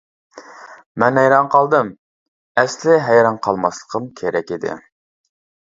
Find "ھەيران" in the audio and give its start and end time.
1.21-1.51, 3.11-3.41